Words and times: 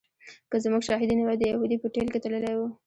که 0.49 0.57
زموږ 0.63 0.81
شاهدي 0.87 1.15
نه 1.17 1.23
وای 1.25 1.37
د 1.39 1.43
یهودي 1.51 1.77
په 1.79 1.87
ټېل 1.93 2.07
کې 2.13 2.19
تللی 2.23 2.53
و. 2.57 2.61